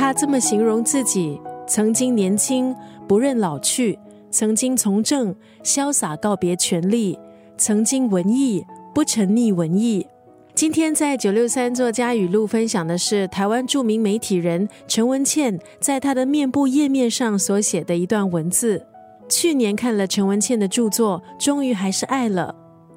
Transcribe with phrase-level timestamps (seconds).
[0.00, 2.74] 他这么形容自己：曾经年轻，
[3.06, 3.98] 不认老去；
[4.30, 7.18] 曾经从政，潇洒告别权力；
[7.58, 10.06] 曾经文艺，不沉溺文艺。
[10.54, 18.82] 今天在九六三作家语录分享的是台湾著名媒体人陈文茜在她的面部页面上所写的一段文字。
[19.28, 22.54] 去年看了陈文茜的著作，终于还是爱了。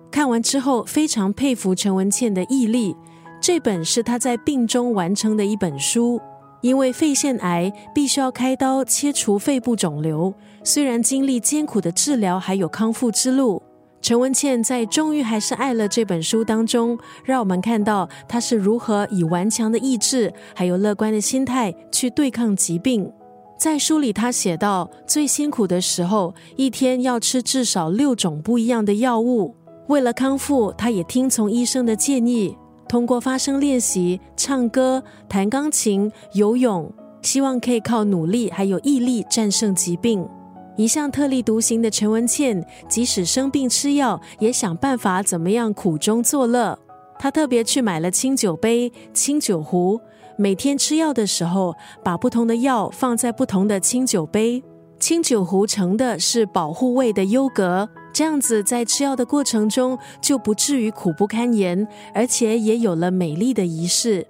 [0.10, 2.96] 看完之后，非常佩服陈文茜的毅力。
[3.42, 6.22] 这本是她在病中完成的一本书，
[6.64, 13.62] 因为肺腺癌必须要开刀切除肺部肿瘤，虽然经历艰苦的治疗，还有康复之路。
[14.02, 23.12] 陈文茜在《终于还是爱了》这本书当中，让我们看到她是如何以顽强的意志，还有乐观的心态去对抗疾病。
[23.58, 29.54] 在书里，她写到，最辛苦的时候，一天要吃至少六种不一样的药物。
[29.88, 40.28] 为了康复，她也听从医生的建议，通过发声练习、唱歌、弹钢琴、游泳，希望可以靠努力还有毅力战胜疾病。
[40.76, 46.78] 一向特立独行的陈文茜，即使生病吃药，也想办法怎么样苦中作乐。
[47.20, 50.02] 她特别去买了清酒杯、清酒壶，
[50.36, 54.64] 每天吃药的时候，把不同的药放在不同的清酒杯、
[55.00, 57.88] 清酒壶，盛的是保护胃的优格。
[58.14, 64.26] 这样子在吃药的过程中，就不至于苦不堪言，而且也有了美丽的仪式。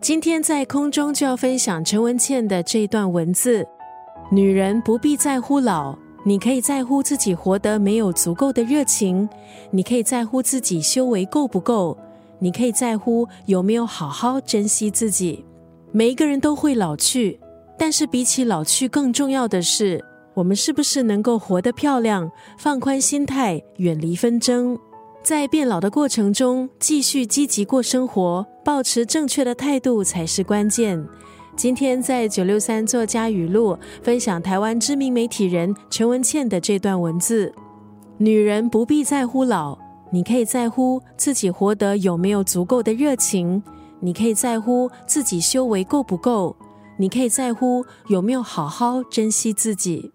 [0.00, 3.66] 今天在空中就要分享陈文茜的这段文字。
[4.30, 9.28] 女人不必在乎老，你可以在乎自己活得没有足够的热情，
[9.70, 11.96] 你可以在乎自己修为够不够，
[12.38, 15.44] 你可以在乎有没有好好珍惜自己。
[15.92, 17.40] 每一个人都会老去，
[17.78, 20.04] 但是比起老去，更重要的是，
[20.38, 24.78] 我们是不是能够活得漂亮，放宽心态，远离纷争，
[25.20, 31.04] 在变老的过程中继续积极过生活，保持正确的态度才是关键。
[31.56, 37.52] 今天在九六三作家语录分享台湾知名媒体人陈文茜的这段文字：
[38.16, 39.76] 女人不必在乎老，
[40.12, 43.60] 你可以在乎自己活得有没有足够的热情，
[43.98, 46.54] 你可以在乎自己修为够不够，
[46.96, 50.12] 你可以在乎有没有好好珍惜自己。